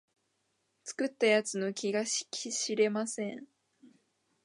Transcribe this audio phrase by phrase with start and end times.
[0.83, 3.45] 作った奴の気が知れません